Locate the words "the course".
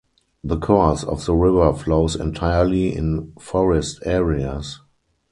0.43-1.03